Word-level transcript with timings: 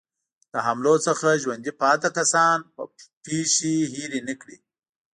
له 0.51 0.59
حملو 0.67 0.95
څخه 1.07 1.27
ژوندي 1.43 1.71
پاتې 1.81 2.09
کسان 2.17 2.57
به 2.73 2.83
پېښې 3.25 3.75
هېرې 3.93 4.19
نه 4.27 4.33
کړي. 4.41 4.57